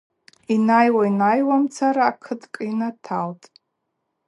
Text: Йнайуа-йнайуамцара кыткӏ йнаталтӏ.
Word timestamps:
Йнайуа-йнайуамцара 0.53 2.07
кыткӏ 2.23 2.59
йнаталтӏ. 2.69 3.45